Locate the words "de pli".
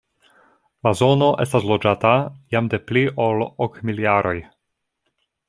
2.73-3.05